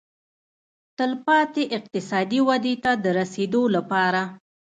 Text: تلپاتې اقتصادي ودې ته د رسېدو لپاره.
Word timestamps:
تلپاتې 0.97 1.63
اقتصادي 1.77 2.39
ودې 2.47 2.75
ته 2.83 2.91
د 3.03 3.05
رسېدو 3.19 3.61
لپاره. 3.75 4.21